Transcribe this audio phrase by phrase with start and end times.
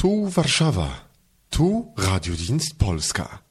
[0.00, 0.90] Tu Warszawa.
[1.50, 3.42] Tu Radiodienst Polska.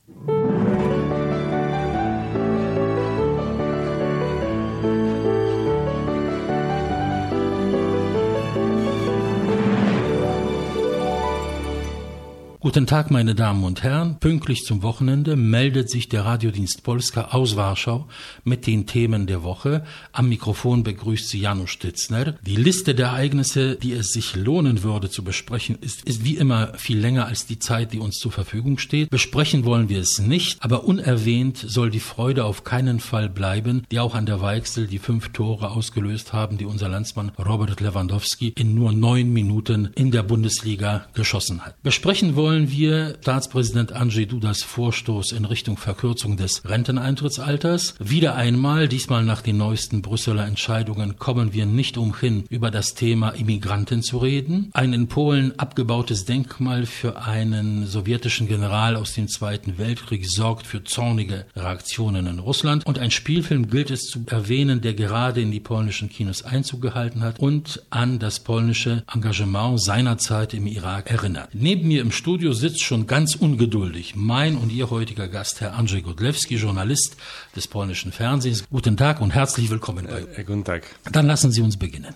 [12.67, 14.19] Guten Tag, meine Damen und Herren.
[14.19, 18.09] Pünktlich zum Wochenende meldet sich der Radiodienst Polska aus Warschau
[18.43, 19.85] mit den Themen der Woche.
[20.11, 22.33] Am Mikrofon begrüßt sie Janusz Stitzner.
[22.45, 26.73] Die Liste der Ereignisse, die es sich lohnen würde zu besprechen, ist, ist wie immer
[26.73, 29.11] viel länger als die Zeit, die uns zur Verfügung steht.
[29.11, 34.01] Besprechen wollen wir es nicht, aber unerwähnt soll die Freude auf keinen Fall bleiben, die
[34.01, 38.75] auch an der Weichsel die fünf Tore ausgelöst haben, die unser Landsmann Robert Lewandowski in
[38.75, 41.81] nur neun Minuten in der Bundesliga geschossen hat.
[41.81, 47.93] Besprechen wollen wollen wir Staatspräsident Andrzej Dudas Vorstoß in Richtung Verkürzung des Renteneintrittsalters.
[47.99, 53.29] Wieder einmal, diesmal nach den neuesten Brüsseler Entscheidungen, kommen wir nicht umhin, über das Thema
[53.29, 54.71] Immigranten zu reden.
[54.73, 60.83] Ein in Polen abgebautes Denkmal für einen sowjetischen General aus dem Zweiten Weltkrieg sorgt für
[60.83, 62.87] zornige Reaktionen in Russland.
[62.87, 67.21] Und ein Spielfilm gilt es zu erwähnen, der gerade in die polnischen Kinos Einzug gehalten
[67.21, 71.49] hat und an das polnische Engagement seinerzeit im Irak erinnert.
[71.53, 75.73] Neben mir im Studio Studio sitzt schon ganz ungeduldig mein und Ihr heutiger Gast, Herr
[75.73, 77.17] Andrzej Godlewski, Journalist
[77.57, 78.63] des polnischen Fernsehens.
[78.69, 80.83] Guten Tag und herzlich willkommen bei äh, Guten Tag.
[81.11, 82.15] Dann lassen Sie uns beginnen.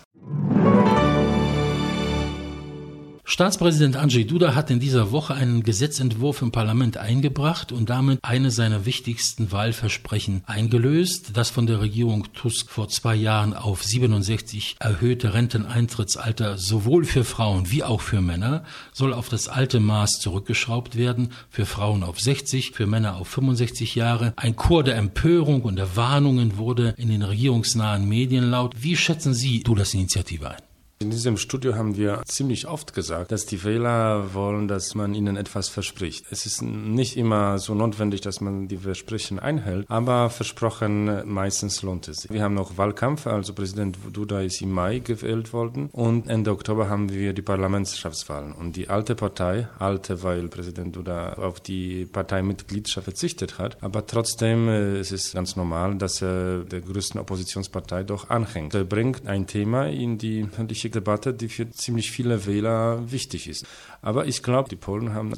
[3.33, 8.51] Staatspräsident Andrzej Duda hat in dieser Woche einen Gesetzentwurf im Parlament eingebracht und damit eine
[8.51, 11.31] seiner wichtigsten Wahlversprechen eingelöst.
[11.33, 17.71] Das von der Regierung Tusk vor zwei Jahren auf 67 erhöhte Renteneintrittsalter sowohl für Frauen
[17.71, 22.71] wie auch für Männer soll auf das alte Maß zurückgeschraubt werden, für Frauen auf 60,
[22.71, 24.33] für Männer auf 65 Jahre.
[24.35, 28.83] Ein Chor der Empörung und der Warnungen wurde in den regierungsnahen Medien laut.
[28.83, 30.70] Wie schätzen Sie Dudas Initiative ein?
[31.01, 35.35] In diesem Studio haben wir ziemlich oft gesagt, dass die Wähler wollen, dass man ihnen
[35.35, 36.25] etwas verspricht.
[36.29, 42.07] Es ist nicht immer so notwendig, dass man die Versprechen einhält, aber versprochen meistens lohnt
[42.07, 42.31] es sich.
[42.31, 46.87] Wir haben noch Wahlkampf, also Präsident Duda ist im Mai gewählt worden und Ende Oktober
[46.87, 48.51] haben wir die Parlamentschaftswahlen.
[48.53, 54.69] Und die alte Partei, alte, weil Präsident Duda auf die Parteimitgliedschaft verzichtet hat, aber trotzdem
[54.69, 58.75] äh, es ist ganz normal, dass er der größten Oppositionspartei doch anhängt.
[58.75, 63.65] Er bringt ein Thema in die öffentliche Debatte, die für ziemlich viele Wähler wichtig ist.
[64.01, 65.33] Aber ich glaube, die Polen haben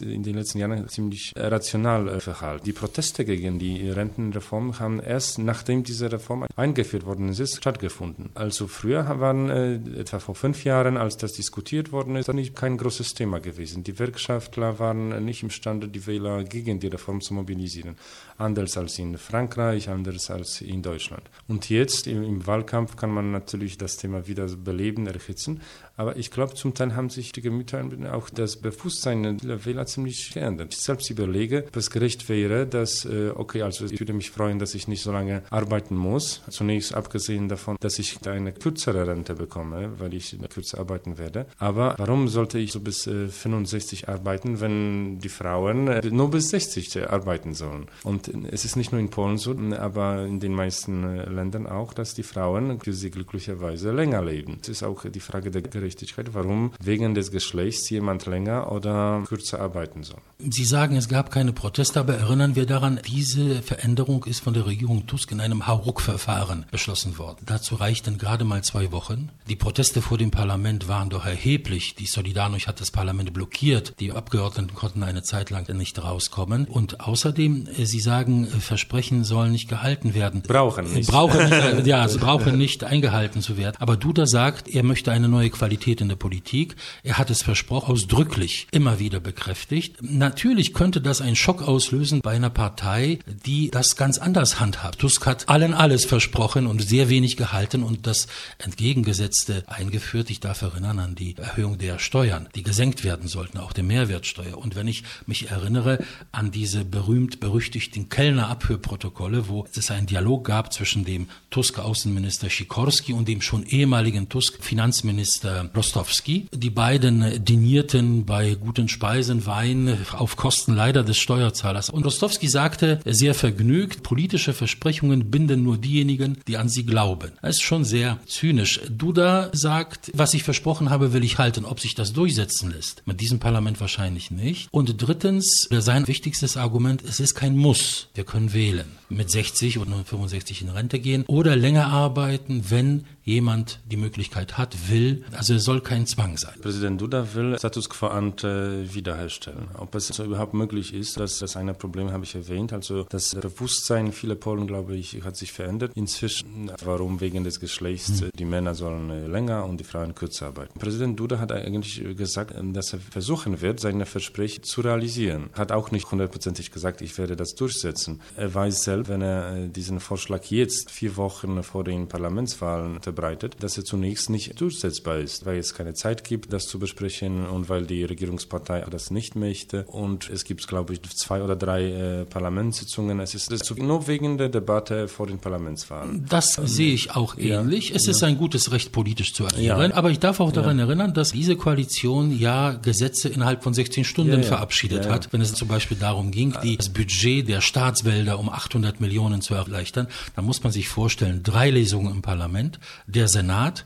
[0.00, 2.64] in den letzten Jahren ziemlich rational äh, verhalten.
[2.64, 8.30] Die Proteste gegen die Rentenreform haben erst nachdem diese Reform eingeführt worden ist, stattgefunden.
[8.34, 12.76] Also früher waren äh, etwa vor fünf Jahren, als das diskutiert worden ist, nicht kein
[12.76, 13.84] großes Thema gewesen.
[13.84, 17.96] Die Gewerkschaftler waren nicht imstande, die Wähler gegen die Reform zu mobilisieren.
[18.36, 21.22] Anders als in Frankreich, anders als in Deutschland.
[21.46, 25.60] Und jetzt im, Wahlkampf kann man natürlich das Thema wieder beleben, erhitzen.
[25.96, 30.32] Aber ich glaube, zum Teil haben sich die Gemüter, auch das Bewusstsein der Wähler ziemlich
[30.32, 30.74] geändert.
[30.74, 34.74] Ich selbst überlege, was gerecht wäre, dass, äh, okay, also ich würde mich freuen, dass
[34.74, 36.42] ich nicht so lange arbeiten muss.
[36.48, 41.46] Zunächst abgesehen davon, dass ich eine kürzere Rente bekomme, weil ich kürzer arbeiten werde.
[41.58, 46.50] Aber warum sollte ich so bis 65 äh, arbeiten, wenn die Frauen äh, nur bis
[46.50, 47.86] 60 arbeiten sollen?
[48.02, 52.14] Und es ist nicht nur in Polen so, aber in den meisten Ländern auch, dass
[52.14, 54.58] die Frauen für sie glücklicherweise länger leben.
[54.62, 59.60] Es ist auch die Frage der Gerechtigkeit, warum wegen des Geschlechts jemand länger oder kürzer
[59.60, 60.20] arbeiten soll.
[60.38, 64.66] Sie sagen, es gab keine Proteste, aber erinnern wir daran, diese Veränderung ist von der
[64.66, 67.44] Regierung Tusk in einem Hauruck-Verfahren beschlossen worden.
[67.46, 69.30] Dazu reichten gerade mal zwei Wochen.
[69.48, 71.94] Die Proteste vor dem Parlament waren doch erheblich.
[71.96, 73.94] Die Solidarność hat das Parlament blockiert.
[74.00, 76.66] Die Abgeordneten konnten eine Zeit lang nicht rauskommen.
[76.66, 80.42] Und außerdem, äh, Sie sagen, äh, Versprechen sollen nicht gehalten werden.
[80.42, 81.10] Brauchen nicht.
[81.10, 83.76] Brauchen, ja, sie brauchen nicht eingehalten zu werden.
[83.78, 86.76] Aber Duda sagt, er möchte eine neue Qualität Qualität in der Politik.
[87.02, 89.96] Er hat es versprochen, ausdrücklich immer wieder bekräftigt.
[90.00, 95.00] Natürlich könnte das einen Schock auslösen bei einer Partei, die das ganz anders handhabt.
[95.00, 100.30] Tusk hat allen alles versprochen und sehr wenig gehalten und das Entgegengesetzte eingeführt.
[100.30, 104.56] Ich darf erinnern an die Erhöhung der Steuern, die gesenkt werden sollten, auch der Mehrwertsteuer.
[104.56, 105.98] Und wenn ich mich erinnere
[106.30, 113.42] an diese berühmt-berüchtigten Kellner-Abhörprotokolle, wo es einen Dialog gab zwischen dem Tusk-Außenminister Sikorski und dem
[113.42, 116.46] schon ehemaligen Tusk-Finanzminister Rostowski.
[116.52, 121.90] Die beiden dinierten bei guten Speisen, Wein auf Kosten leider des Steuerzahlers.
[121.90, 127.32] Und Rostowski sagte sehr vergnügt, politische Versprechungen binden nur diejenigen, die an sie glauben.
[127.42, 128.80] Das ist schon sehr zynisch.
[128.88, 131.64] Duda sagt, was ich versprochen habe, will ich halten.
[131.64, 134.68] Ob sich das durchsetzen lässt, mit diesem Parlament wahrscheinlich nicht.
[134.70, 138.08] Und drittens, sein wichtigstes Argument, es ist kein Muss.
[138.14, 138.86] Wir können wählen.
[139.08, 144.90] Mit 60 oder 65 in Rente gehen oder länger arbeiten, wenn jemand die Möglichkeit hat,
[144.90, 145.24] will.
[145.32, 146.54] Also soll kein Zwang sein.
[146.60, 149.68] Präsident Duda will Status quo ante wiederherstellen.
[149.78, 152.72] Ob es so überhaupt möglich ist, das, das eine Problem habe ich erwähnt.
[152.72, 155.92] Also das Bewusstsein vieler Polen, glaube ich, hat sich verändert.
[155.94, 158.30] Inzwischen, warum wegen des Geschlechts, mhm.
[158.38, 160.78] die Männer sollen länger und die Frauen kürzer arbeiten.
[160.78, 165.50] Präsident Duda hat eigentlich gesagt, dass er versuchen wird, seine Versprechen zu realisieren.
[165.52, 168.20] Hat auch nicht hundertprozentig gesagt, ich werde das durchsetzen.
[168.36, 173.76] Er weiß selbst, wenn er diesen Vorschlag jetzt vier Wochen vor den Parlamentswahlen unterbreitet, dass
[173.76, 177.86] er zunächst nicht durchsetzbar ist, weil es keine Zeit gibt, das zu besprechen und weil
[177.86, 179.84] die Regierungspartei das nicht möchte.
[179.84, 183.20] Und es gibt, glaube ich, zwei oder drei äh, Parlamentssitzungen.
[183.20, 186.26] Es ist, nur wegen der Debatte vor den Parlamentswahlen.
[186.28, 187.90] Das ähm, sehe ich auch ähnlich.
[187.90, 188.12] Ja, es ja.
[188.12, 189.90] ist ein gutes Recht, politisch zu agieren.
[189.90, 189.96] Ja.
[189.96, 194.42] Aber ich darf auch daran erinnern, dass diese Koalition ja Gesetze innerhalb von 16 Stunden
[194.42, 195.32] verabschiedet hat.
[195.32, 200.08] Wenn es zum Beispiel darum ging, das Budget der Staatswälder um 800 Millionen zu erleichtern,
[200.36, 203.84] dann muss man sich vorstellen, drei Lesungen im Parlament, der Senat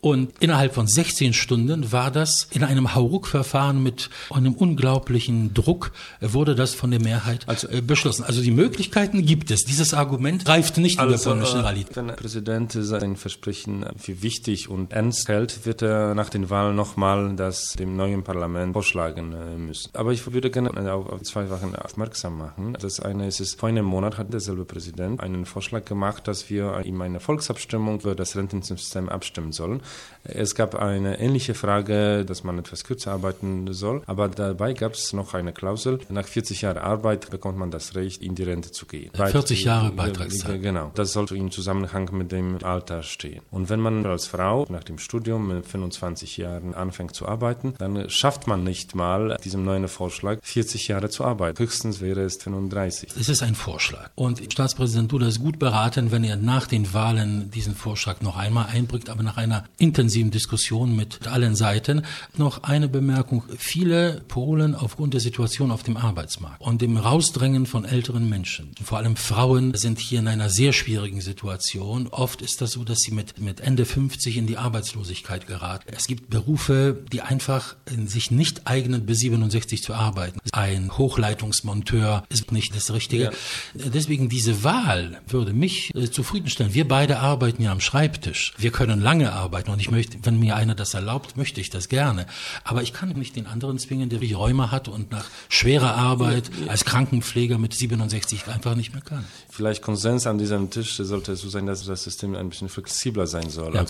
[0.00, 5.90] und innerhalb von 16 Stunden war das in einem Hauruck-Verfahren mit einem unglaublichen Druck,
[6.20, 8.22] wurde das von der Mehrheit also, äh, beschlossen.
[8.22, 9.64] Also die Möglichkeiten gibt es.
[9.64, 11.96] Dieses Argument greift nicht also, in der polnischen Realität.
[11.96, 16.76] Wenn der Präsident sein Versprechen für wichtig und ernst hält, wird er nach den Wahlen
[16.76, 19.90] nochmal das dem neuen Parlament vorschlagen äh, müssen.
[19.94, 22.76] Aber ich würde gerne auf, zwei Sachen aufmerksam machen.
[22.80, 26.82] Das eine ist, es, vor einem Monat hat derselbe Präsident einen Vorschlag gemacht, dass wir
[26.84, 29.80] ihm eine Volksabstimmung über das Rentensystem abstimmen sollen.
[30.24, 35.12] Es gab eine ähnliche Frage, dass man etwas kürzer arbeiten soll, aber dabei gab es
[35.12, 36.00] noch eine Klausel.
[36.10, 39.10] Nach 40 Jahren Arbeit bekommt man das Recht, in die Rente zu gehen.
[39.14, 40.60] 40 Jahre Beitragszeit.
[40.62, 40.90] Genau.
[40.94, 43.40] Das sollte im Zusammenhang mit dem Alter stehen.
[43.50, 48.10] Und wenn man als Frau nach dem Studium mit 25 Jahren anfängt zu arbeiten, dann
[48.10, 51.58] schafft man nicht mal diesem neuen Vorschlag 40 Jahre zu arbeiten.
[51.58, 53.10] Höchstens wäre es 35.
[53.18, 54.10] Es ist ein Vorschlag.
[54.14, 58.66] Und Staatspräsident Duda ist gut beraten, wenn er nach den Wahlen diesen Vorschlag noch einmal
[58.66, 62.02] einbringt, aber nach einer intensiven Diskussion mit allen Seiten.
[62.36, 63.44] Noch eine Bemerkung.
[63.56, 68.98] Viele Polen aufgrund der Situation auf dem Arbeitsmarkt und dem Rausdrängen von älteren Menschen, vor
[68.98, 72.08] allem Frauen, sind hier in einer sehr schwierigen Situation.
[72.08, 75.88] Oft ist das so, dass sie mit, mit Ende 50 in die Arbeitslosigkeit geraten.
[75.96, 77.76] Es gibt Berufe, die einfach
[78.06, 80.40] sich nicht eignen, bis 67 zu arbeiten.
[80.52, 83.24] Ein Hochleitungsmonteur ist nicht das Richtige.
[83.24, 83.30] Ja.
[83.74, 86.74] Deswegen diese Wahl würde mich äh, zufriedenstellen.
[86.74, 88.54] Wir beide arbeiten ja am Schreibtisch.
[88.58, 89.72] Wir können lange arbeiten arbeiten.
[89.72, 92.26] Und ich möchte, wenn mir einer das erlaubt, möchte ich das gerne.
[92.64, 96.50] Aber ich kann nicht den anderen zwingen, der wie Rheuma hat und nach schwerer Arbeit
[96.68, 99.24] als Krankenpfleger mit 67 einfach nicht mehr kann.
[99.50, 103.50] Vielleicht Konsens an diesem Tisch sollte so sein, dass das System ein bisschen flexibler sein
[103.50, 103.74] soll.
[103.74, 103.84] Ja.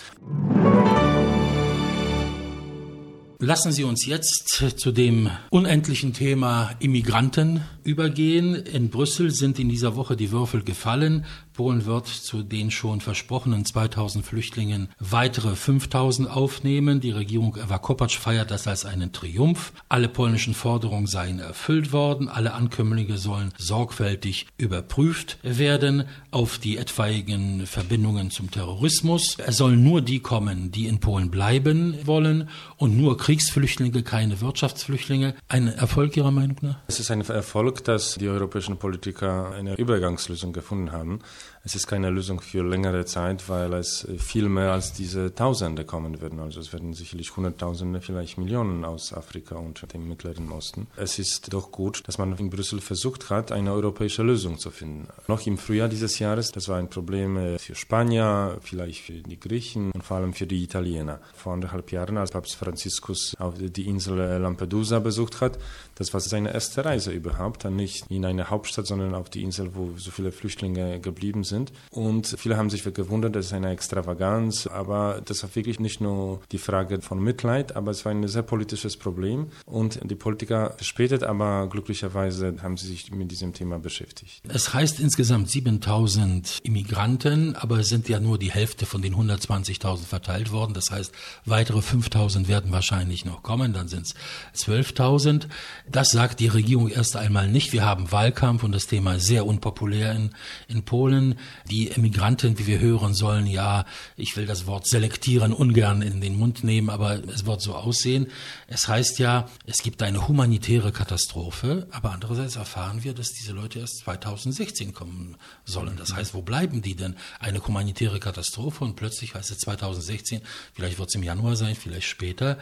[3.41, 8.55] Lassen Sie uns jetzt zu dem unendlichen Thema Immigranten übergehen.
[8.55, 11.25] In Brüssel sind in dieser Woche die Würfel gefallen.
[11.53, 17.01] Polen wird zu den schon versprochenen 2000 Flüchtlingen weitere 5000 aufnehmen.
[17.01, 19.73] Die Regierung Ewa Kopacz feiert das als einen Triumph.
[19.89, 22.29] Alle polnischen Forderungen seien erfüllt worden.
[22.29, 29.35] Alle Ankömmlinge sollen sorgfältig überprüft werden auf die etwaigen Verbindungen zum Terrorismus.
[29.45, 32.47] Es sollen nur die kommen, die in Polen bleiben wollen
[32.77, 35.35] und nur Kriegsflüchtlinge, keine Wirtschaftsflüchtlinge.
[35.49, 36.77] Ein Erfolg Ihrer Meinung nach?
[36.87, 41.19] Es ist ein Erfolg, dass die europäischen Politiker eine Übergangslösung gefunden haben.
[41.69, 46.19] Es ist keine Lösung für längere Zeit, weil es viel mehr als diese Tausende kommen
[46.19, 46.39] werden.
[46.39, 50.87] Also es werden sicherlich Hunderttausende, vielleicht Millionen aus Afrika und dem Mittleren Osten.
[50.95, 55.09] Es ist doch gut, dass man in Brüssel versucht hat, eine europäische Lösung zu finden.
[55.27, 59.39] Noch im Frühjahr dieses Jahres, das war ein Problem äh, für Spanier, vielleicht für die
[59.39, 61.19] Griechen und vor allem für die Italiener.
[61.35, 65.59] Vor anderthalb Jahren, als Papst Franziskus auf die Insel Lampedusa besucht hat,
[65.93, 69.91] das war seine erste Reise überhaupt, nicht in eine Hauptstadt, sondern auf die Insel, wo
[69.97, 71.58] so viele Flüchtlinge geblieben sind.
[71.91, 76.41] Und viele haben sich gewundert, das ist eine Extravaganz, aber das war wirklich nicht nur
[76.51, 79.47] die Frage von Mitleid, aber es war ein sehr politisches Problem.
[79.65, 84.41] Und die Politiker später, aber glücklicherweise haben sie sich mit diesem Thema beschäftigt.
[84.47, 90.05] Es heißt insgesamt 7000 Immigranten, aber es sind ja nur die Hälfte von den 120.000
[90.05, 90.73] verteilt worden.
[90.73, 91.13] Das heißt,
[91.45, 95.47] weitere 5000 werden wahrscheinlich noch kommen, dann sind es 12.000.
[95.89, 97.73] Das sagt die Regierung erst einmal nicht.
[97.73, 100.31] Wir haben Wahlkampf und das Thema ist sehr unpopulär in,
[100.67, 101.38] in Polen.
[101.69, 106.37] Die Emigranten, wie wir hören sollen, ja, ich will das Wort selektieren ungern in den
[106.37, 108.27] Mund nehmen, aber es wird so aussehen.
[108.67, 113.79] Es heißt ja, es gibt eine humanitäre Katastrophe, aber andererseits erfahren wir, dass diese Leute
[113.79, 115.95] erst 2016 kommen sollen.
[115.97, 117.15] Das heißt, wo bleiben die denn?
[117.39, 120.41] Eine humanitäre Katastrophe und plötzlich heißt es 2016,
[120.73, 122.57] vielleicht wird es im Januar sein, vielleicht später.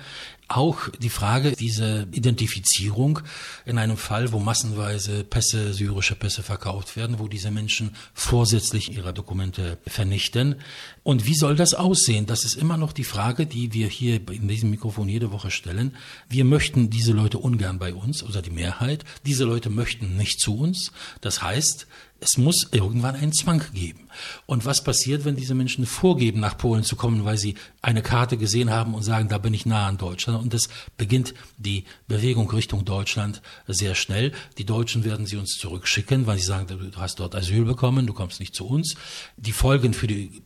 [0.49, 3.19] Auch die Frage, diese Identifizierung
[3.65, 9.13] in einem Fall, wo massenweise Pässe, syrische Pässe verkauft werden, wo diese Menschen vorsätzlich ihre
[9.13, 10.55] Dokumente vernichten.
[11.07, 12.25] Und wie soll das aussehen?
[12.25, 15.95] Das ist immer noch die Frage, die wir hier in diesem Mikrofon jede Woche stellen.
[16.27, 19.05] Wir möchten diese Leute ungern bei uns, oder die Mehrheit.
[19.25, 20.91] Diese Leute möchten nicht zu uns.
[21.21, 21.87] Das heißt,
[22.19, 24.07] es muss irgendwann einen Zwang geben.
[24.47, 28.37] Und was passiert, wenn diese Menschen vorgeben, nach Polen zu kommen, weil sie eine Karte
[28.37, 30.41] gesehen haben und sagen, da bin ich nah an Deutschland?
[30.41, 34.31] Und es beginnt die Bewegung Richtung Deutschland sehr schnell.
[34.57, 38.13] Die Deutschen werden sie uns zurückschicken, weil sie sagen, du hast dort Asyl bekommen, du
[38.13, 38.95] kommst nicht zu uns.
[39.37, 40.41] Die Folgen für die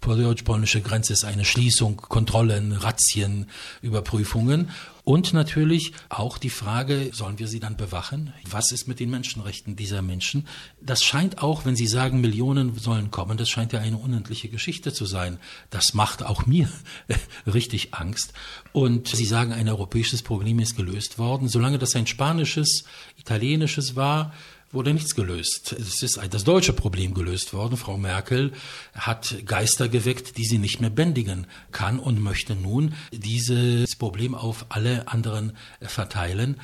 [0.51, 3.45] deutsch-polnische Grenze ist eine Schließung, Kontrollen, Razzien,
[3.81, 4.69] Überprüfungen.
[5.05, 8.33] Und natürlich auch die Frage, sollen wir sie dann bewachen?
[8.49, 10.45] Was ist mit den Menschenrechten dieser Menschen?
[10.81, 14.91] Das scheint auch, wenn Sie sagen, Millionen sollen kommen, das scheint ja eine unendliche Geschichte
[14.93, 15.39] zu sein.
[15.69, 16.69] Das macht auch mir
[17.47, 18.33] richtig Angst.
[18.73, 21.47] Und Sie sagen, ein europäisches Problem ist gelöst worden.
[21.47, 22.83] Solange das ein spanisches,
[23.17, 24.33] italienisches war,
[24.71, 25.73] wurde nichts gelöst.
[25.73, 27.77] Es ist das deutsche Problem gelöst worden.
[27.77, 28.53] Frau Merkel
[28.93, 34.65] hat Geister geweckt, die sie nicht mehr bändigen kann und möchte nun dieses Problem auf
[34.69, 36.59] alle anderen verteilen.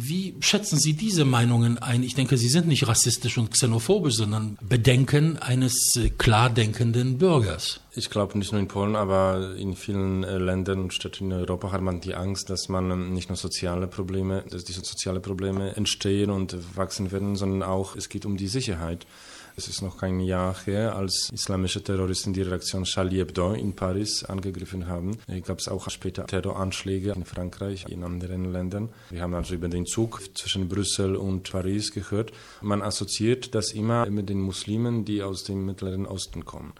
[0.00, 2.04] Wie schätzen Sie diese Meinungen ein?
[2.04, 7.80] Ich denke, sie sind nicht rassistisch und xenophobisch, sondern Bedenken eines äh, klar denkenden Bürgers.
[7.96, 11.72] Ich glaube nicht nur in Polen, aber in vielen äh, Ländern und Städten in Europa
[11.72, 15.74] hat man die Angst, dass man ähm, nicht nur soziale Probleme, dass diese soziale Probleme
[15.74, 19.04] entstehen und wachsen werden, sondern auch es geht um die Sicherheit.
[19.58, 24.22] Es ist noch kein Jahr her, als islamische Terroristen die Redaktion Charlie Hebdo in Paris
[24.22, 25.18] angegriffen haben.
[25.26, 28.88] Es gab auch später Terroranschläge in Frankreich, in anderen Ländern.
[29.10, 32.30] Wir haben also über den Zug zwischen Brüssel und Paris gehört.
[32.62, 36.72] Man assoziiert das immer mit den Muslimen, die aus dem Mittleren Osten kommen.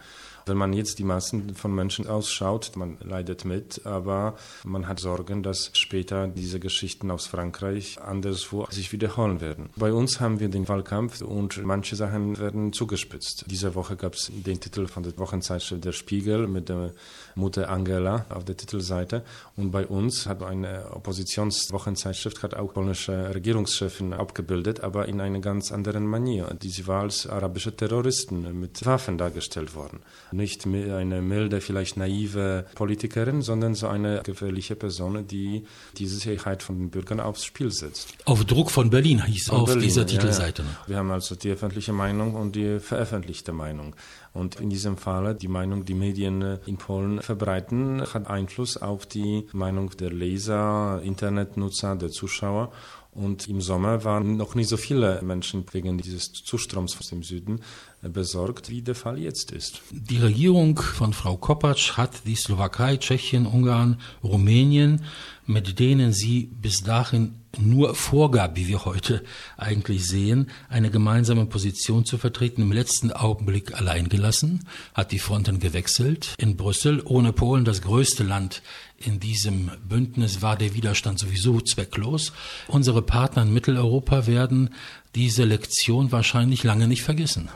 [0.48, 5.42] Wenn man jetzt die Massen von Menschen ausschaut, man leidet mit, aber man hat Sorgen,
[5.42, 9.68] dass später diese Geschichten aus Frankreich anderswo sich wiederholen werden.
[9.76, 13.44] Bei uns haben wir den Wahlkampf und manche Sachen werden zugespitzt.
[13.48, 16.92] Diese Woche gab es den Titel von der Wochenzeitschrift Der Spiegel mit der
[17.34, 19.22] Mutter Angela auf der Titelseite
[19.56, 25.72] und bei uns hat eine Oppositionswochenzeitschrift hat auch polnische Regierungschefin abgebildet, aber in einer ganz
[25.72, 26.48] anderen Manier.
[26.60, 30.00] Sie war als arabische Terroristen mit Waffen dargestellt worden
[30.38, 35.64] nicht eine milde, vielleicht naive Politikerin, sondern so eine gefährliche Person, die
[35.99, 38.14] diese Sicherheit von den Bürgern aufs Spiel setzt.
[38.25, 40.62] Auf Druck von Berlin hieß von auf Berlin, dieser Titelseite.
[40.62, 40.88] Ja, ja.
[40.88, 43.95] Wir haben also die öffentliche Meinung und die veröffentlichte Meinung.
[44.33, 49.47] Und in diesem Fall die Meinung, die Medien in Polen verbreiten, hat Einfluss auf die
[49.52, 52.73] Meinung der Leser, Internetnutzer, der Zuschauer.
[53.11, 57.62] Und im Sommer waren noch nicht so viele Menschen wegen dieses Zustroms aus dem Süden
[58.02, 59.82] besorgt, wie der Fall jetzt ist.
[59.90, 65.04] Die Regierung von Frau Kopacz hat die Slowakei, Tschechien, Ungarn, Rumänien,
[65.46, 69.24] mit denen sie bis dahin nur vorgab, wie wir heute
[69.56, 75.58] eigentlich sehen, eine gemeinsame Position zu vertreten, im letzten Augenblick allein gelassen, hat die Fronten
[75.58, 76.34] gewechselt.
[76.38, 78.62] In Brüssel, ohne Polen das größte Land
[78.98, 82.32] in diesem Bündnis, war der Widerstand sowieso zwecklos.
[82.68, 84.70] Unsere Partner in Mitteleuropa werden
[85.14, 87.48] diese Lektion wahrscheinlich lange nicht vergessen.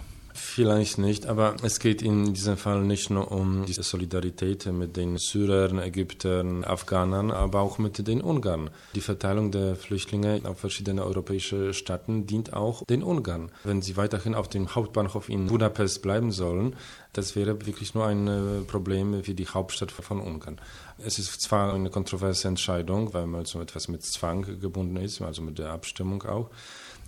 [0.54, 5.16] Vielleicht nicht, aber es geht in diesem Fall nicht nur um diese Solidarität mit den
[5.16, 8.68] Syrern, Ägyptern, Afghanern, aber auch mit den Ungarn.
[8.94, 13.50] Die Verteilung der Flüchtlinge auf verschiedene europäische Staaten dient auch den Ungarn.
[13.64, 16.76] Wenn sie weiterhin auf dem Hauptbahnhof in Budapest bleiben sollen,
[17.14, 20.60] das wäre wirklich nur ein äh, Problem für die Hauptstadt von Ungarn.
[20.98, 25.40] Es ist zwar eine kontroverse Entscheidung, weil man so etwas mit Zwang gebunden ist, also
[25.40, 26.50] mit der Abstimmung auch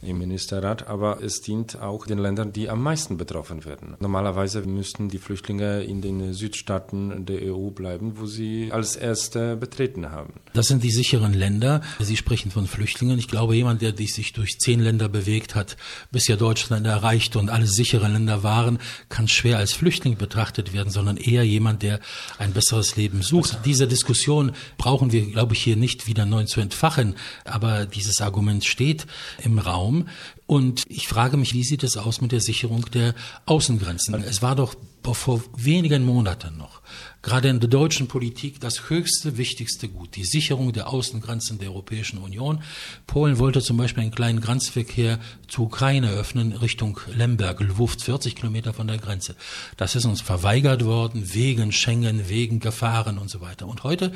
[0.05, 3.97] im Ministerrat, aber es dient auch den Ländern, die am meisten betroffen werden.
[4.01, 10.11] Normalerweise müssten die Flüchtlinge in den Südstaaten der EU bleiben, wo sie als erste betreten
[10.11, 10.35] haben.
[10.53, 11.81] Das sind die sicheren Länder.
[12.01, 13.19] Sie sprechen von Flüchtlingen.
[13.19, 15.77] Ich glaube, jemand, der sich durch zehn Länder bewegt hat,
[16.11, 20.91] bis ja Deutschland erreicht und alle sichere Länder waren, kann schwer als Flüchtling betrachtet werden,
[20.91, 22.01] sondern eher jemand, der
[22.39, 23.61] ein besseres Leben sucht.
[23.65, 28.65] Diese Diskussion brauchen wir, glaube ich, hier nicht wieder neu zu entfachen, aber dieses Argument
[28.65, 29.07] steht
[29.43, 29.94] im Raum.
[29.95, 30.09] Raum.
[30.47, 33.15] Und ich frage mich, wie sieht es aus mit der Sicherung der
[33.47, 34.15] Außengrenzen?
[34.15, 36.81] Es war doch vor wenigen Monaten noch
[37.25, 42.19] gerade in der deutschen Politik das höchste, wichtigste Gut, die Sicherung der Außengrenzen der Europäischen
[42.19, 42.63] Union.
[43.07, 48.75] Polen wollte zum Beispiel einen kleinen Grenzverkehr zur Ukraine öffnen, Richtung Lemberg, Lwów, 40 Kilometer
[48.75, 49.35] von der Grenze.
[49.79, 53.67] Das ist uns verweigert worden, wegen Schengen, wegen Gefahren und so weiter.
[53.67, 54.13] Und heute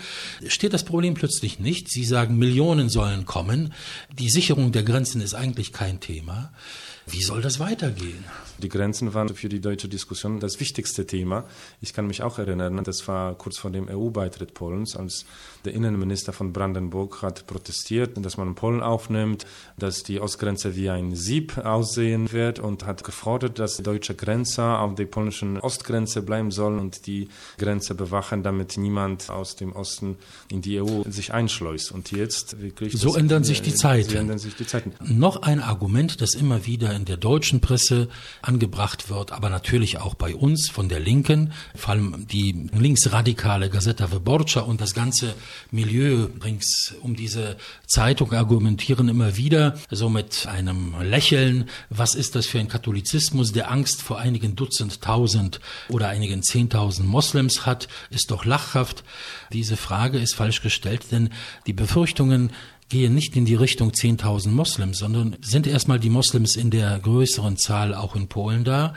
[0.46, 1.88] steht das Problem plötzlich nicht.
[1.88, 3.72] Sie sagen, Millionen sollen kommen.
[4.12, 6.52] Die Sicherung der Grenzen ist eigentlich kein Thema.
[7.10, 8.24] Wie soll das weitergehen?
[8.58, 11.44] Die Grenzen waren für die deutsche Diskussion das wichtigste Thema.
[11.80, 15.24] Ich kann mich auch erinnern, das war kurz vor dem EU-Beitritt Polens, als
[15.64, 19.46] der Innenminister von Brandenburg hat protestiert, dass man Polen aufnimmt,
[19.76, 24.64] dass die Ostgrenze wie ein Sieb aussehen wird und hat gefordert, dass die deutsche Grenze
[24.64, 30.16] auf der polnischen Ostgrenze bleiben soll und die Grenze bewachen, damit niemand aus dem Osten
[30.50, 31.92] in die EU sich einschleust.
[31.92, 32.96] Und jetzt wirklich.
[32.96, 34.16] So das, ändern sich die Zeiten.
[34.16, 34.92] ändern sich die Zeiten.
[35.04, 38.08] Noch ein Argument, das immer wieder in der deutschen Presse
[38.42, 44.10] angebracht wird, aber natürlich auch bei uns von der Linken, vor allem die linksradikale Gazeta
[44.12, 45.34] Wyborcza und das ganze
[45.70, 52.46] Milieu rings um diese Zeitung argumentieren immer wieder so mit einem Lächeln, was ist das
[52.46, 58.30] für ein Katholizismus, der Angst vor einigen Dutzend Tausend oder einigen Zehntausend Moslems hat, ist
[58.30, 59.04] doch lachhaft.
[59.52, 61.30] Diese Frage ist falsch gestellt, denn
[61.66, 62.50] die Befürchtungen
[62.88, 67.56] gehen nicht in die Richtung 10.000 Moslems, sondern sind erstmal die Moslems in der größeren
[67.58, 68.94] Zahl auch in Polen da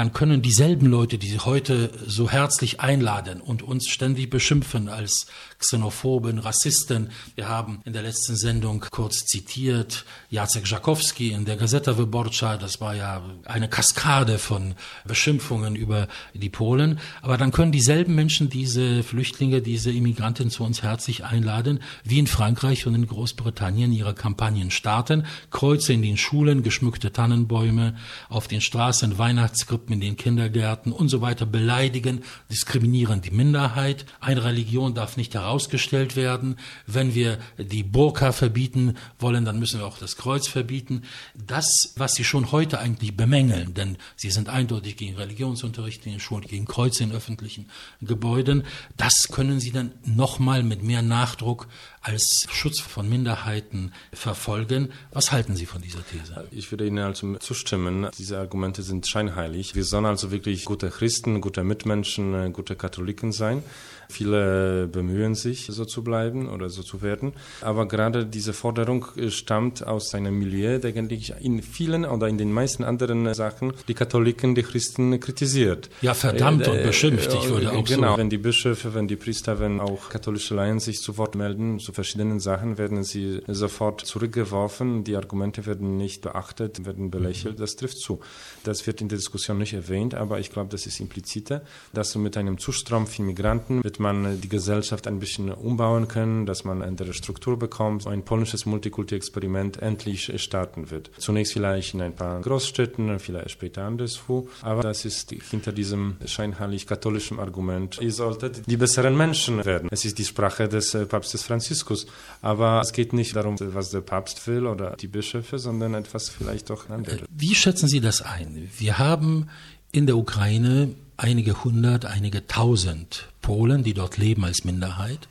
[0.00, 5.26] dann können dieselben Leute, die heute so herzlich einladen und uns ständig beschimpfen als
[5.58, 11.98] Xenophoben, Rassisten, wir haben in der letzten Sendung kurz zitiert Jacek Żakowski in der Gazeta
[11.98, 14.74] Wyborcza, das war ja eine Kaskade von
[15.06, 20.82] Beschimpfungen über die Polen, aber dann können dieselben Menschen diese Flüchtlinge, diese Immigranten zu uns
[20.82, 26.62] herzlich einladen, wie in Frankreich und in Großbritannien ihre Kampagnen starten, Kreuze in den Schulen,
[26.62, 27.96] geschmückte Tannenbäume,
[28.30, 34.06] auf den Straßen Weihnachtskrippen Gruppen in den Kindergärten und so weiter beleidigen, diskriminieren die Minderheit.
[34.20, 36.56] Eine Religion darf nicht herausgestellt werden.
[36.86, 41.02] Wenn wir die Burka verbieten wollen, dann müssen wir auch das Kreuz verbieten.
[41.34, 46.20] Das, was sie schon heute eigentlich bemängeln, denn sie sind eindeutig gegen Religionsunterricht in den
[46.20, 47.66] Schulen, gegen Kreuze in öffentlichen
[48.00, 48.64] Gebäuden,
[48.96, 51.66] das können sie dann nochmal mit mehr Nachdruck
[52.00, 54.90] als Schutz von Minderheiten verfolgen.
[55.12, 56.48] Was halten Sie von dieser These?
[56.50, 58.08] Ich würde Ihnen also zustimmen.
[58.18, 59.74] Diese Argumente sind scheinheilig.
[59.74, 63.62] Wir sollen also wirklich gute Christen, gute Mitmenschen, äh, gute Katholiken sein.
[64.10, 67.32] Viele bemühen sich, so zu bleiben oder so zu werden.
[67.60, 72.52] Aber gerade diese Forderung stammt aus einem Milieu, der eigentlich in vielen oder in den
[72.52, 75.88] meisten anderen Sachen die Katholiken, die Christen kritisiert.
[76.02, 78.18] Ja, verdammt äh, und beschimpft, ich würde auch Genau, so.
[78.18, 81.92] wenn die Bischöfe, wenn die Priester, wenn auch katholische Laien sich zu Wort melden zu
[81.92, 85.04] verschiedenen Sachen, werden sie sofort zurückgeworfen.
[85.04, 87.60] Die Argumente werden nicht beachtet, werden belächelt.
[87.60, 88.20] Das trifft zu.
[88.64, 92.36] Das wird in der Diskussion nicht erwähnt, aber ich glaube, das ist implizite, dass mit
[92.36, 96.88] einem Zustrom von Migranten wird man die Gesellschaft ein bisschen umbauen können, dass man eine
[96.88, 101.10] andere Struktur bekommt, ein polnisches Multikulti-Experiment endlich starten wird.
[101.18, 106.86] Zunächst vielleicht in ein paar Großstädten, vielleicht später anderswo, aber das ist hinter diesem scheinheilig
[106.86, 107.98] katholischen Argument.
[108.00, 109.88] Ihr solltet die besseren Menschen werden.
[109.92, 112.06] Es ist die Sprache des äh, Papstes Franziskus,
[112.42, 116.70] aber es geht nicht darum, was der Papst will oder die Bischöfe, sondern etwas vielleicht
[116.70, 117.20] doch anderes.
[117.30, 118.70] Wie schätzen Sie das ein?
[118.78, 119.48] Wir haben
[119.92, 125.28] in der Ukraine einige hundert, einige tausend Polen, die dort leben als Minderheit,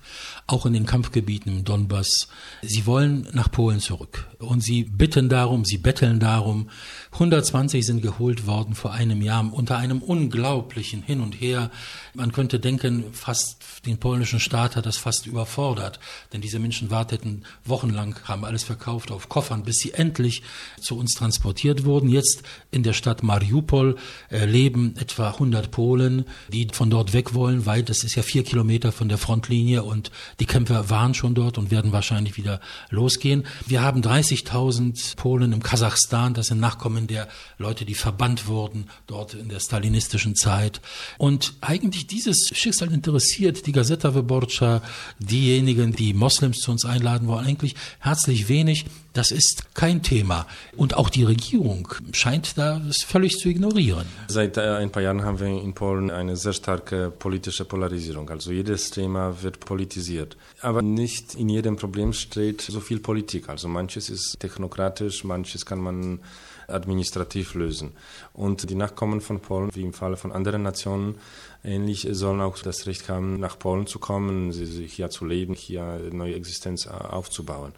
[0.48, 2.28] auch in den Kampfgebieten im Donbass.
[2.62, 6.70] Sie wollen nach Polen zurück und sie bitten darum, sie betteln darum.
[7.12, 11.72] 120 sind geholt worden vor einem Jahr unter einem unglaublichen Hin und Her.
[12.14, 16.00] Man könnte denken, fast den polnischen Staat hat das fast überfordert,
[16.34, 20.44] denn diese Menschen warteten wochenlang, haben alles verkauft auf Koffern, bis sie endlich
[20.80, 22.10] zu uns transportiert wurden.
[22.10, 23.98] Jetzt in der Stadt Mariupol
[24.30, 28.44] äh, leben etwa 100 Polen, die von dort weg wollen, weil das ist ja vier
[28.44, 32.60] Kilometer von der Frontlinie und die Kämpfer waren schon dort und werden wahrscheinlich wieder
[32.90, 33.46] losgehen.
[33.68, 39.34] Wir haben 30.000 Polen im Kasachstan, das sind Nachkommen der Leute, die verbannt wurden dort
[39.34, 40.82] in der stalinistischen Zeit.
[41.18, 44.82] Und eigentlich dieses Schicksal interessiert die Gazeta Wyborcza,
[45.20, 48.86] diejenigen, die Moslems zu uns einladen wollen, eigentlich herzlich wenig.
[49.14, 50.46] Das ist kein Thema.
[50.78, 54.06] Und auch die Regierung scheint da völlig zu ignorieren.
[54.28, 58.30] Seit äh, ein paar Jahren haben wir in Polen eine sehr starke politische Polarisierung.
[58.30, 60.38] Also jedes Thema wird politisiert.
[60.62, 63.50] Aber nicht in jedem Problem steht so viel Politik.
[63.50, 66.20] Also manches ist technokratisch, manches kann man
[66.68, 67.94] administrativ lösen.
[68.34, 71.16] Und die Nachkommen von Polen, wie im Falle von anderen Nationen,
[71.64, 76.10] ähnlich sollen auch das Recht haben, nach Polen zu kommen, hier zu leben, hier eine
[76.12, 77.74] neue Existenz aufzubauen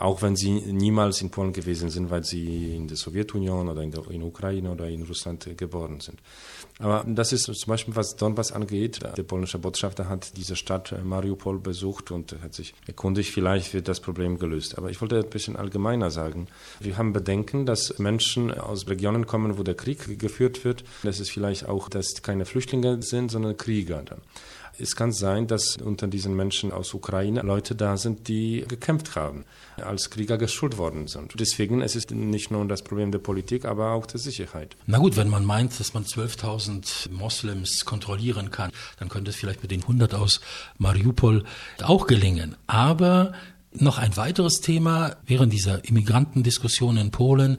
[0.00, 3.90] auch wenn sie niemals in Polen gewesen sind, weil sie in der Sowjetunion oder in
[3.90, 6.18] der in Ukraine oder in Russland geboren sind.
[6.78, 9.00] Aber das ist zum Beispiel, was Donbass angeht.
[9.16, 14.00] Der polnische Botschafter hat diese Stadt Mariupol besucht und hat sich erkundigt, vielleicht wird das
[14.00, 14.78] Problem gelöst.
[14.78, 16.48] Aber ich wollte ein bisschen allgemeiner sagen.
[16.80, 20.82] Wir haben Bedenken, dass Menschen aus Regionen kommen, wo der Krieg geführt wird.
[21.02, 24.22] Das ist vielleicht auch, dass keine Flüchtlinge sind, sondern Krieger dann.
[24.80, 29.44] Es kann sein, dass unter diesen Menschen aus Ukraine Leute da sind, die gekämpft haben,
[29.76, 31.38] als Krieger geschult worden sind.
[31.38, 34.76] Deswegen es ist es nicht nur das Problem der Politik, aber auch der Sicherheit.
[34.86, 39.62] Na gut, wenn man meint, dass man 12.000 Moslems kontrollieren kann, dann könnte es vielleicht
[39.62, 40.40] mit den 100 aus
[40.78, 41.44] Mariupol
[41.82, 42.56] auch gelingen.
[42.66, 43.32] Aber
[43.72, 47.58] noch ein weiteres Thema während dieser Immigrantendiskussion in Polen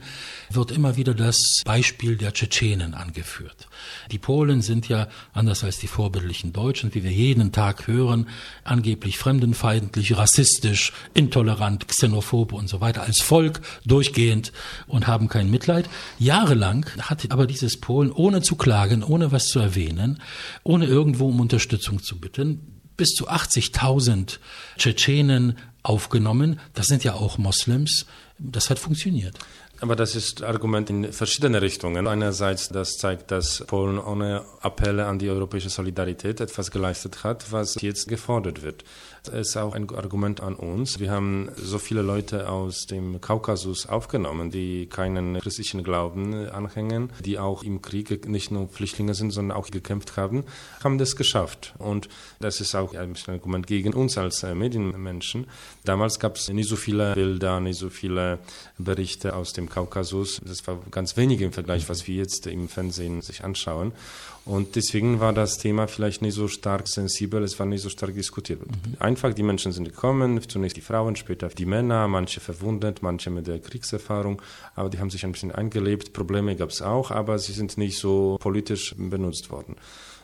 [0.50, 3.68] wird immer wieder das Beispiel der Tschetschenen angeführt.
[4.10, 8.28] Die Polen sind ja, anders als die vorbildlichen Deutschen, wie wir jeden Tag hören,
[8.62, 14.52] angeblich fremdenfeindlich, rassistisch, intolerant, xenophob und so weiter, als Volk durchgehend
[14.86, 15.88] und haben kein Mitleid.
[16.18, 20.20] Jahrelang hat aber dieses Polen, ohne zu klagen, ohne was zu erwähnen,
[20.62, 24.38] ohne irgendwo um Unterstützung zu bitten, bis zu 80.000
[24.78, 26.60] Tschetschenen aufgenommen.
[26.74, 28.06] Das sind ja auch Moslems.
[28.38, 29.36] Das hat funktioniert.
[29.80, 32.06] Aber das ist Argument in verschiedene Richtungen.
[32.06, 37.82] Einerseits, das zeigt, dass Polen ohne Appelle an die europäische Solidarität etwas geleistet hat, was
[37.82, 38.84] jetzt gefordert wird.
[39.24, 40.98] Das ist auch ein Argument an uns.
[40.98, 47.38] Wir haben so viele Leute aus dem Kaukasus aufgenommen, die keinen christlichen Glauben anhängen, die
[47.38, 50.42] auch im Krieg nicht nur Flüchtlinge sind, sondern auch gekämpft haben,
[50.82, 51.72] haben das geschafft.
[51.78, 52.08] Und
[52.40, 55.46] das ist auch ein Argument gegen uns als Medienmenschen.
[55.84, 58.40] Damals gab es nicht so viele Bilder, nicht so viele
[58.78, 60.40] Berichte aus dem Kaukasus.
[60.44, 63.92] Das war ganz wenig im Vergleich, was wir jetzt im Fernsehen sich anschauen.
[64.44, 68.14] Und deswegen war das Thema vielleicht nicht so stark sensibel, es war nicht so stark
[68.14, 68.60] diskutiert.
[68.66, 68.96] Mhm.
[69.12, 73.46] Einfach die Menschen sind gekommen, zunächst die Frauen, später die Männer, manche verwundet, manche mit
[73.46, 74.40] der Kriegserfahrung,
[74.74, 76.14] aber die haben sich ein bisschen eingelebt.
[76.14, 79.76] Probleme gab es auch, aber sie sind nicht so politisch benutzt worden.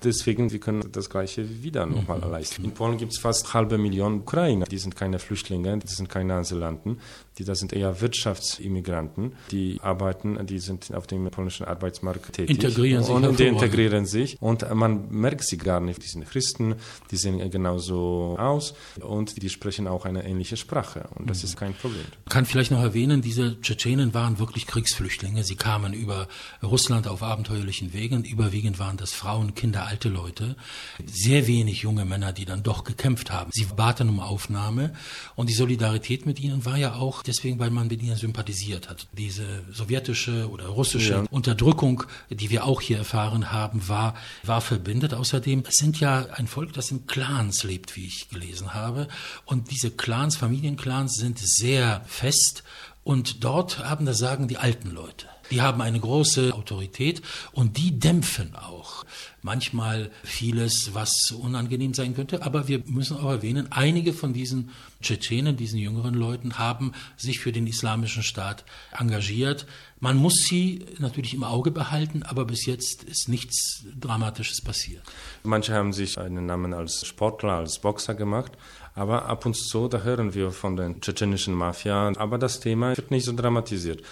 [0.05, 2.31] Deswegen, wir können das Gleiche wieder nochmal mhm.
[2.31, 2.65] leisten.
[2.65, 4.67] In Polen gibt es fast halbe Million Ukrainer.
[4.67, 6.99] Die sind keine Flüchtlinge, die sind keine Asylanten.
[7.39, 12.51] Die, das sind eher Wirtschaftsimmigranten, die arbeiten, die sind auf dem polnischen Arbeitsmarkt tätig.
[12.51, 13.15] Integrieren sich.
[13.15, 14.37] Und die integrieren sich.
[14.41, 16.03] Und man merkt sie gar nicht.
[16.03, 16.75] Die sind Christen,
[17.11, 21.09] die sehen genauso aus und die sprechen auch eine ähnliche Sprache.
[21.15, 21.45] Und das mhm.
[21.45, 22.05] ist kein Problem.
[22.27, 25.45] Ich kann vielleicht noch erwähnen, diese Tschetschenen waren wirklich Kriegsflüchtlinge.
[25.45, 26.29] Sie kamen über
[26.63, 28.25] Russland auf abenteuerlichen Wegen.
[28.25, 30.57] Überwiegend waren das Frauen, Kinder, alte Leute,
[31.05, 33.51] sehr wenig junge Männer, die dann doch gekämpft haben.
[33.53, 34.93] Sie baten um Aufnahme
[35.35, 39.09] und die Solidarität mit ihnen war ja auch deswegen, weil man mit ihnen sympathisiert hat.
[39.13, 41.25] Diese sowjetische oder russische ja.
[41.31, 45.15] Unterdrückung, die wir auch hier erfahren haben, war, war verbindet.
[45.15, 49.09] Außerdem sind ja ein Volk, das in Clans lebt, wie ich gelesen habe.
[49.45, 52.63] Und diese Clans, Familienclans sind sehr fest
[53.05, 55.27] und dort haben das Sagen die alten Leute.
[55.51, 59.05] Die haben eine große Autorität und die dämpfen auch
[59.43, 62.43] manchmal vieles, was unangenehm sein könnte.
[62.43, 67.53] Aber wir müssen auch erwähnen, einige von diesen Tschetschenen, diesen jüngeren Leuten, haben sich für
[67.53, 69.67] den Islamischen Staat engagiert.
[70.01, 75.03] Man muss sie natürlich im Auge behalten, aber bis jetzt ist nichts Dramatisches passiert.
[75.45, 78.53] Manche haben sich einen Namen als Sportler, als Boxer gemacht.
[78.95, 82.13] Aber ab und zu, da hören wir von der tschetschenischen Mafia.
[82.17, 84.03] Aber das Thema wird nicht so dramatisiert.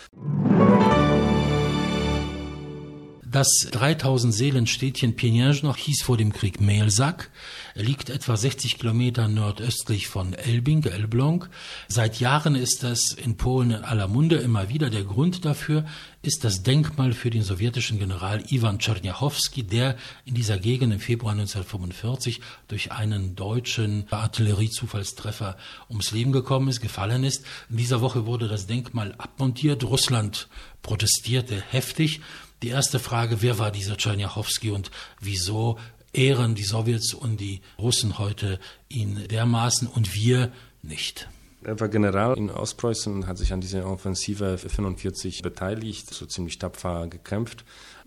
[3.36, 5.14] Das 3000 Seelen Städtchen
[5.62, 7.30] noch hieß vor dem Krieg Mehlsack.
[7.74, 11.50] Liegt etwa 60 Kilometer nordöstlich von Elbing, Elbląg.
[11.86, 14.88] Seit Jahren ist das in Polen in aller Munde immer wieder.
[14.88, 15.84] Der Grund dafür
[16.22, 21.32] ist das Denkmal für den sowjetischen General Iwan Czerniachowski, der in dieser Gegend im Februar
[21.32, 25.58] 1945 durch einen deutschen Artilleriezufallstreffer
[25.90, 27.44] ums Leben gekommen ist, gefallen ist.
[27.68, 29.84] In dieser Woche wurde das Denkmal abmontiert.
[29.84, 30.48] Russland
[30.80, 32.22] protestierte heftig.
[32.62, 34.90] Die erste Frage, wer war dieser Tschernjachowski und
[35.20, 35.78] wieso
[36.12, 41.28] ehren die Sowjets und die Russen heute ihn dermaßen und wir nicht?
[41.62, 47.08] Er war General in Ostpreußen hat sich an dieser Offensive 45 beteiligt, so ziemlich tapfer
[47.08, 47.64] gekämpft.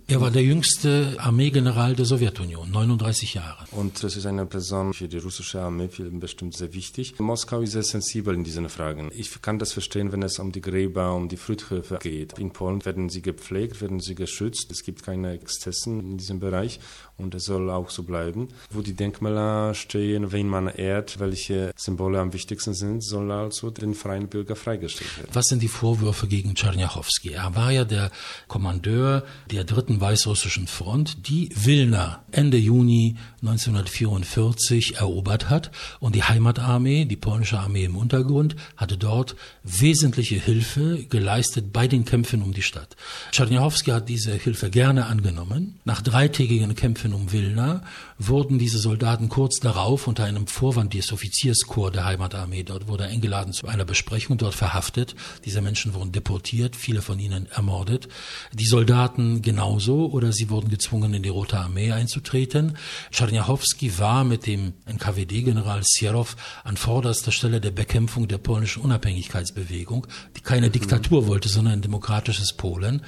[0.10, 3.66] Er war der jüngste Armeegeneral der Sowjetunion, 39 Jahre.
[3.70, 7.20] Und das ist eine Person für die russische Armee bestimmt sehr wichtig.
[7.20, 9.12] Moskau ist sehr sensibel in diesen Fragen.
[9.14, 12.40] Ich kann das verstehen, wenn es um die Gräber, um die Friedhöfe geht.
[12.40, 14.72] In Polen werden sie gepflegt, werden sie geschützt.
[14.72, 16.80] Es gibt keine Exzessen in diesem Bereich
[17.20, 18.48] und es soll auch so bleiben.
[18.72, 23.94] Wo die Denkmäler stehen, wen man ehrt, welche Symbole am wichtigsten sind, soll also den
[23.94, 25.30] freien Bürger freigestellt werden.
[25.34, 27.34] Was sind die Vorwürfe gegen Czerniachowski?
[27.34, 28.12] Er war ja der
[28.48, 37.06] Kommandeur der dritten weißrussischen Front, die Wilna Ende Juni 1944 erobert hat und die Heimatarmee,
[37.06, 42.62] die polnische Armee im Untergrund, hatte dort wesentliche Hilfe geleistet bei den Kämpfen um die
[42.62, 42.96] Stadt.
[43.32, 45.80] Czerniachowski hat diese Hilfe gerne angenommen.
[45.86, 47.84] Nach dreitägigen Kämpfen Um Wilna
[48.18, 53.10] wurden diese Soldaten kurz darauf unter einem Vorwand des Offizierskorps der Heimatarmee, dort wurde er
[53.10, 55.16] eingeladen zu einer Besprechung, dort verhaftet.
[55.46, 58.08] Diese Menschen wurden deportiert, viele von ihnen ermordet.
[58.54, 59.90] Die Soldaten genauso.
[59.90, 62.78] so oder sie wurden gezwungen, in die Rote Armee einzutreten.
[63.12, 70.42] Czerniachowski war mit dem NKWD-General Sierov an vorderster Stelle der Bekämpfung der polnischen Unabhängigkeitsbewegung, die
[70.42, 70.74] keine mhm.
[70.74, 73.02] Diktatur wollte, sondern ein demokratisches Polen.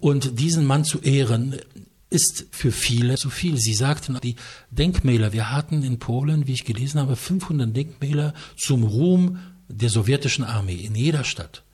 [0.00, 1.56] Und diesen Mann zu ehren,
[2.12, 3.56] ist für viele zu viel.
[3.56, 4.36] Sie sagten, die
[4.70, 10.44] Denkmäler, wir hatten in Polen, wie ich gelesen habe, 500 Denkmäler zum Ruhm der sowjetischen
[10.44, 11.64] Armee in jeder Stadt.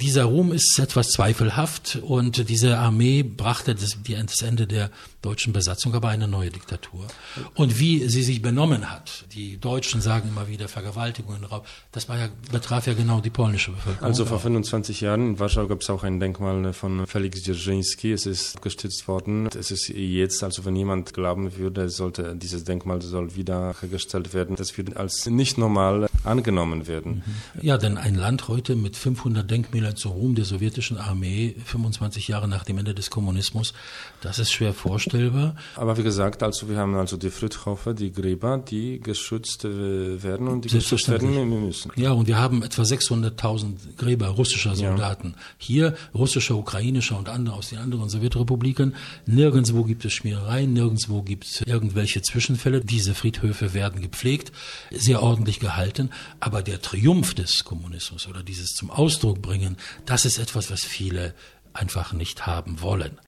[0.00, 5.94] Dieser Ruhm ist etwas zweifelhaft und diese Armee brachte das, das Ende der deutschen Besatzung
[5.94, 7.06] aber eine neue Diktatur.
[7.54, 12.18] Und wie sie sich benommen hat, die Deutschen sagen immer wieder Vergewaltigungen, Raub, das war
[12.18, 14.04] ja, betraf ja genau die polnische Bevölkerung.
[14.06, 18.26] Also vor 25 Jahren in Warschau gab es auch ein Denkmal von Felix Dzierżyński, es
[18.26, 19.48] ist gestützt worden.
[19.56, 24.76] Es ist jetzt, also wenn jemand glauben würde, sollte dieses Denkmal soll wiederhergestellt werden, das
[24.76, 27.22] wird als nicht normal angenommen werden.
[27.60, 32.48] Ja, denn ein Land heute mit 500 Denkmälern zu Ruhm der sowjetischen Armee, 25 Jahre
[32.48, 33.74] nach dem Ende des Kommunismus,
[34.20, 35.56] das ist schwer vorstellbar.
[35.76, 40.48] Aber wie gesagt, also wir haben also die Friedhofe, die Gräber, die geschützt äh, werden
[40.48, 41.90] und die geschützt werden müssen.
[41.96, 45.34] Ja, und wir haben etwa 600.000 Gräber russischer Soldaten.
[45.36, 45.42] Ja.
[45.58, 48.94] Hier russischer, ukrainischer und andere aus den anderen Sowjetrepubliken.
[49.26, 52.80] Nirgendwo gibt es Schmierereien, nirgendwo gibt es irgendwelche Zwischenfälle.
[52.80, 54.52] Diese Friedhöfe werden gepflegt,
[54.90, 56.10] sehr ordentlich gehalten.
[56.40, 59.71] Aber der Triumph des Kommunismus oder dieses zum Ausdruck bringen,
[60.06, 61.34] das ist etwas, was viele
[61.72, 63.18] einfach nicht haben wollen.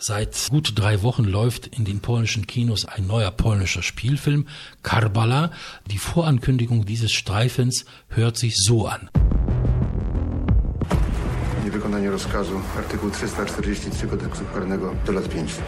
[0.00, 4.46] Seit gut drei Wochen läuft in den polnischen Kinos ein neuer polnischer Spielfilm,
[4.82, 5.50] Karbala.
[5.90, 9.10] Die Vorankündigung dieses Streifens hört sich so an.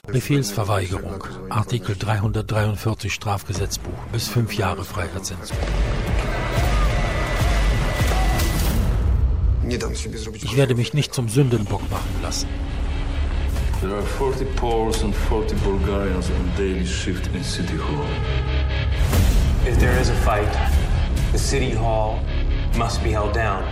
[0.07, 5.59] Befehlsverweigerung, Artikel 343 Strafgesetzbuch, bis fünf Jahre Freiheitsentzug.
[9.71, 12.49] Ich werde mich nicht zum Sündenbock machen lassen.
[13.81, 18.05] There are 40 Poles and 40 Bulgarians on daily shift in City Hall.
[19.67, 20.53] If there is a fight,
[21.33, 22.19] the City Hall
[22.77, 23.65] must be held down.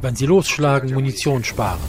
[0.00, 1.80] Wenn sie losschlagen, Munition sparen.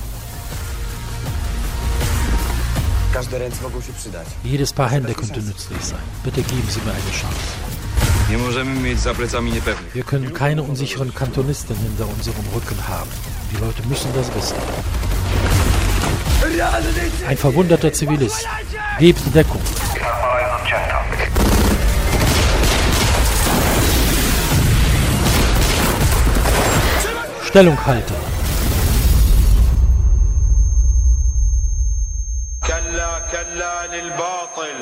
[4.44, 6.00] Jedes Paar Hände könnte nützlich sein.
[6.24, 7.70] Bitte geben Sie mir eine Chance.
[9.94, 13.10] Wir können keine unsicheren Kantonisten hinter unserem Rücken haben.
[13.52, 14.56] Die Leute müssen das wissen.
[17.28, 18.48] Ein verwundeter Zivilist.
[19.00, 19.62] Gebt Deckung.
[27.46, 28.29] Stellung halten.
[33.90, 34.76] كلا للباطل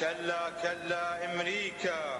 [0.00, 2.15] كلا كلا أمريكا.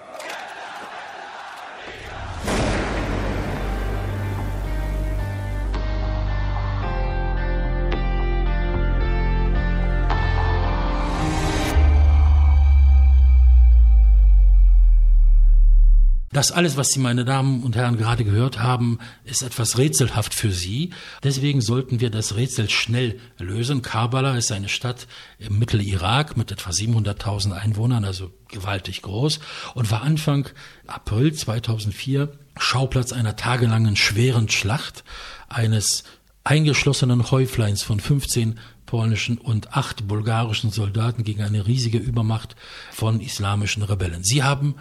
[16.37, 20.51] Das alles, was Sie, meine Damen und Herren, gerade gehört haben, ist etwas rätselhaft für
[20.51, 20.91] Sie.
[21.23, 23.81] Deswegen sollten wir das Rätsel schnell lösen.
[23.81, 25.07] Karbala ist eine Stadt
[25.39, 29.39] im Mittelirak mit etwa 700.000 Einwohnern, also gewaltig groß,
[29.73, 30.47] und war Anfang
[30.85, 35.03] April 2004 Schauplatz einer tagelangen schweren Schlacht
[35.49, 36.03] eines
[36.43, 42.55] eingeschlossenen Häufleins von 15 polnischen und acht bulgarischen Soldaten gegen eine riesige Übermacht
[42.91, 44.23] von islamischen Rebellen.
[44.23, 44.75] Sie haben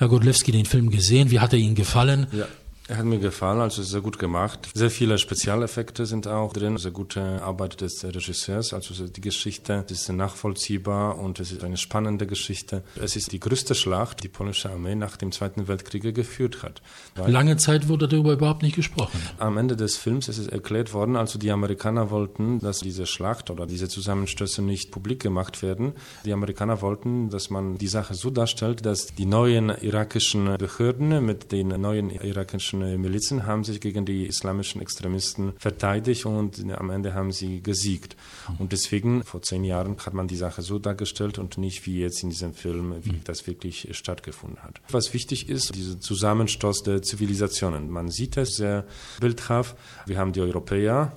[0.00, 1.30] Herr Godlewski den Film gesehen?
[1.30, 2.26] Wie hat er Ihnen gefallen?
[2.32, 2.46] Ja.
[2.90, 4.70] Er hat mir gefallen, also sehr gut gemacht.
[4.74, 8.74] Sehr viele Spezialeffekte sind auch drin, sehr gute Arbeit des Regisseurs.
[8.74, 12.82] Also die Geschichte ist nachvollziehbar und es ist eine spannende Geschichte.
[13.00, 16.82] Es ist die größte Schlacht, die die polnische Armee nach dem Zweiten Weltkrieg geführt hat.
[17.26, 19.20] Lange Zeit wurde darüber überhaupt nicht gesprochen.
[19.38, 23.50] Am Ende des Films ist es erklärt worden, also die Amerikaner wollten, dass diese Schlacht
[23.50, 25.92] oder diese Zusammenstöße nicht publik gemacht werden.
[26.24, 31.52] Die Amerikaner wollten, dass man die Sache so darstellt, dass die neuen irakischen Behörden mit
[31.52, 37.32] den neuen irakischen Milizen haben sich gegen die islamischen Extremisten verteidigt und am Ende haben
[37.32, 38.16] sie gesiegt.
[38.58, 42.22] Und deswegen, vor zehn Jahren, hat man die Sache so dargestellt und nicht wie jetzt
[42.22, 43.24] in diesem Film, wie mhm.
[43.24, 44.80] das wirklich stattgefunden hat.
[44.90, 47.90] Was wichtig ist, dieser Zusammenstoß der Zivilisationen.
[47.90, 48.84] Man sieht es sehr
[49.20, 49.76] bildhaft.
[50.06, 51.12] Wir haben die Europäer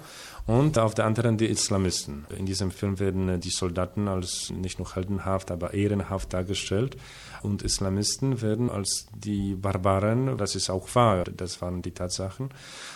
[0.46, 2.26] und auf der anderen die Islamisten.
[2.38, 6.98] In diesem Film werden die Soldaten als nicht nur heldenhaft, aber ehrenhaft dargestellt
[7.42, 12.50] und Islamisten werden als die Barbaren, das ist auch wahr, das waren die Tatsachen,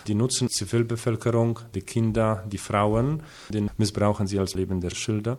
[0.07, 5.37] die nutzen Zivilbevölkerung, die Kinder, die Frauen, den missbrauchen sie als lebende Schilder.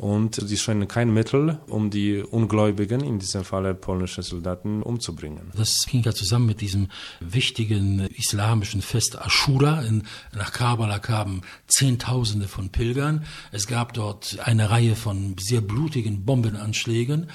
[0.00, 5.52] Und sie scheinen kein Mittel, um die Ungläubigen, in diesem Falle polnische Soldaten, umzubringen.
[5.54, 6.88] Das ging ja zusammen mit diesem
[7.20, 9.82] wichtigen islamischen Fest Ashura.
[9.82, 13.26] In, nach Karbala kamen Zehntausende von Pilgern.
[13.52, 17.26] Es gab dort eine Reihe von sehr blutigen Bombenanschlägen.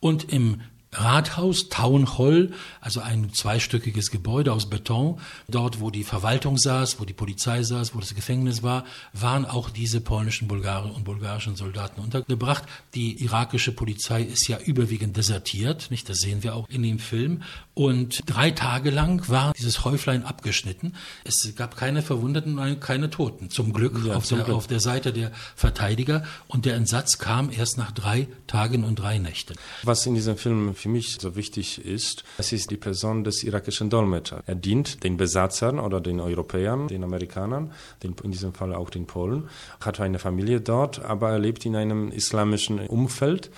[0.00, 0.62] Und im
[0.94, 5.20] Rathaus, Town Hall, also ein zweistöckiges Gebäude aus Beton.
[5.48, 9.70] Dort, wo die Verwaltung saß, wo die Polizei saß, wo das Gefängnis war, waren auch
[9.70, 12.64] diese polnischen Bulgaren und bulgarischen Soldaten untergebracht.
[12.94, 16.08] Die irakische Polizei ist ja überwiegend desertiert, nicht?
[16.08, 17.42] Das sehen wir auch in dem Film.
[17.74, 20.94] Und drei Tage lang war dieses Häuflein abgeschnitten.
[21.24, 23.50] Es gab keine Verwundeten, keine Toten.
[23.50, 24.56] Zum Glück, ja, auf, zum der, Glück.
[24.56, 26.24] auf der Seite der Verteidiger.
[26.46, 29.54] Und der Entsatz kam erst nach drei Tagen und drei Nächten.
[29.82, 33.88] Was in diesem Film für mich so wichtig ist, das ist die Person des irakischen
[33.88, 34.42] Dolmetschers.
[34.44, 39.06] Er dient den Besatzern oder den Europäern, den Amerikanern, den, in diesem Fall auch den
[39.06, 39.48] Polen,
[39.80, 43.50] hat eine Familie dort, aber er lebt in einem islamischen Umfeld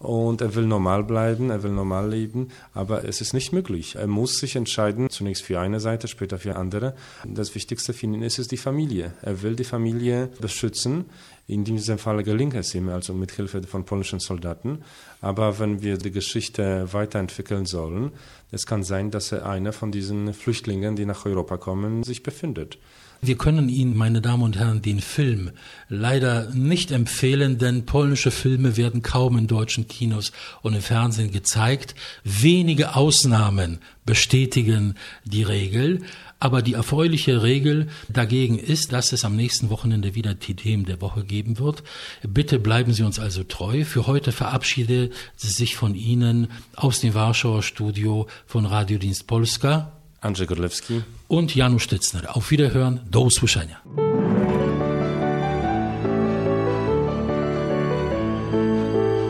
[0.00, 3.94] und er will normal bleiben, er will normal leben, aber es ist nicht möglich.
[3.94, 6.96] Er muss sich entscheiden, zunächst für eine Seite, später für andere.
[7.24, 9.14] Das Wichtigste für ihn ist es die Familie.
[9.22, 11.04] Er will die Familie beschützen.
[11.46, 14.82] In diesem Fall gelingt es ihm, also mit Hilfe von polnischen Soldaten.
[15.22, 18.10] Aber wenn wir die Geschichte weiterentwickeln sollen,
[18.50, 22.76] es kann sein, dass er einer von diesen Flüchtlingen, die nach Europa kommen, sich befindet.
[23.24, 25.52] Wir können Ihnen, meine Damen und Herren, den Film
[25.88, 31.94] leider nicht empfehlen, denn polnische Filme werden kaum in deutschen Kinos und im Fernsehen gezeigt.
[32.24, 36.00] Wenige Ausnahmen bestätigen die Regel.
[36.42, 41.00] Aber die erfreuliche Regel dagegen ist, dass es am nächsten Wochenende wieder die Themen der
[41.00, 41.84] Woche geben wird.
[42.26, 43.84] Bitte bleiben Sie uns also treu.
[43.84, 49.92] Für heute verabschiede sich von Ihnen aus dem Warschauer Studio von Radiodienst Polska.
[50.20, 52.36] Andrzej Godlewski und Janusz Sztycner.
[52.36, 53.80] Auf Wiederhören, do usłyszenia.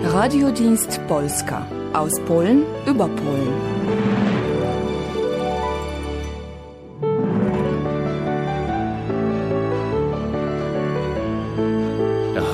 [0.04, 3.71] Radiodienst Polska aus Polen über Polen.